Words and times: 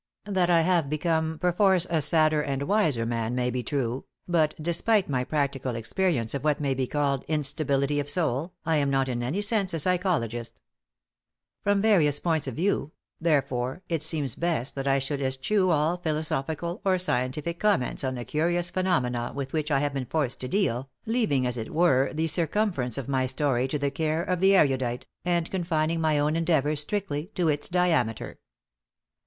That 0.25 0.49
I 0.49 0.61
have 0.61 0.89
become 0.89 1.37
perforce 1.37 1.85
a 1.87 2.01
sadder 2.01 2.41
and 2.41 2.63
wiser 2.63 3.05
man 3.05 3.35
may 3.35 3.51
be 3.51 3.61
true, 3.61 4.05
but, 4.27 4.55
despite 4.59 5.07
my 5.07 5.23
practical 5.23 5.75
experience 5.75 6.33
of 6.33 6.43
what 6.43 6.59
may 6.59 6.73
be 6.73 6.87
called 6.87 7.23
instability 7.27 7.99
of 7.99 8.09
soul, 8.09 8.55
I 8.65 8.77
am 8.77 8.89
not 8.89 9.07
in 9.09 9.21
any 9.21 9.41
sense 9.41 9.75
a 9.75 9.79
psychologist. 9.79 10.59
From 11.63 11.83
various 11.83 12.19
points 12.19 12.47
of 12.47 12.55
view; 12.55 12.93
therefore, 13.19 13.83
it 13.89 14.01
seems 14.01 14.33
best 14.33 14.73
that 14.73 14.87
I 14.87 14.97
should 14.97 15.21
eschew 15.21 15.69
all 15.69 15.97
philosophical 15.97 16.81
or 16.83 16.97
scientific 16.97 17.59
comments 17.59 18.03
on 18.03 18.15
the 18.15 18.25
curious 18.25 18.71
phenomena 18.71 19.31
with 19.35 19.53
which 19.53 19.69
I 19.69 19.81
have 19.81 19.93
been 19.93 20.07
forced 20.07 20.41
to 20.41 20.47
deal, 20.47 20.89
leaving, 21.05 21.45
as 21.45 21.57
it 21.57 21.71
were, 21.71 22.11
the 22.11 22.25
circumference 22.25 22.97
of 22.97 23.07
my 23.07 23.27
story 23.27 23.67
to 23.67 23.77
the 23.77 23.91
care 23.91 24.23
of 24.23 24.39
the 24.39 24.55
erudite, 24.55 25.05
and 25.23 25.51
confining 25.51 26.01
my 26.01 26.17
own 26.17 26.35
endeavors 26.35 26.79
strictly 26.81 27.27
to 27.35 27.49
its 27.49 27.69
diameter. 27.69 28.39